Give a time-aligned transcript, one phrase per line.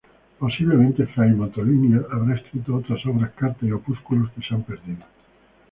[0.39, 5.01] Posiblemente Fray Motolinía habrá escrito otras obras, cartas y opúsculos que se han perdido.